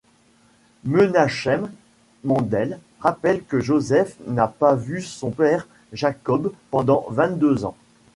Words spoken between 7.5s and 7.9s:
ans.